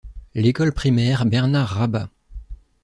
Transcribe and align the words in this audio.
L'école 0.33 0.71
primaire 0.73 1.27
Bernard-Rabas. 1.27 2.09